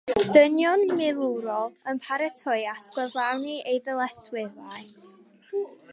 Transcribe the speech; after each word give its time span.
Dynion 0.35 0.85
milwrol 1.01 1.75
yn 1.93 2.01
paratoi 2.07 2.57
at 2.71 2.89
gyflawni 2.97 3.55
eu 3.75 3.85
dyletswyddau. 3.89 4.85